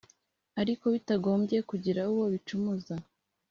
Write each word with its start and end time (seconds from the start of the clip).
ariko 0.61 0.85
bitagombye 0.93 1.57
kugira 1.69 2.01
uwo 2.11 2.25
bicumuza 2.33 2.95